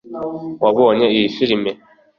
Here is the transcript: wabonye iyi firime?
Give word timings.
wabonye 0.63 1.05
iyi 1.15 1.27
firime? 1.35 1.71